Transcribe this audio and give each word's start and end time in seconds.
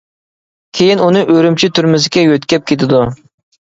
كېيىن 0.79 1.03
ئۇنى 1.05 1.23
ئۈرۈمچى 1.35 1.71
تۈرمىسىگە 1.79 2.29
يۆتكەپ 2.29 2.71
كېتىدۇ. 2.75 3.09